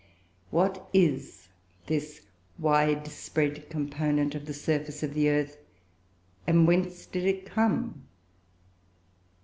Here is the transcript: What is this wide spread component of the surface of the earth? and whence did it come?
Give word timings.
What 0.49 0.89
is 0.93 1.49
this 1.85 2.21
wide 2.57 3.05
spread 3.05 3.69
component 3.69 4.33
of 4.33 4.47
the 4.47 4.51
surface 4.55 5.03
of 5.03 5.13
the 5.13 5.29
earth? 5.29 5.57
and 6.47 6.65
whence 6.65 7.05
did 7.05 7.23
it 7.25 7.45
come? 7.45 8.07